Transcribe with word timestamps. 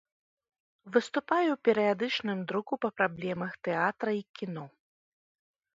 Выступае 0.95 1.43
ў 1.55 1.57
перыядычным 1.69 2.39
друку 2.53 2.73
па 2.87 2.93
праблемах 3.01 3.51
тэатра 3.69 4.11
і 4.23 4.29
кіно. 4.41 4.65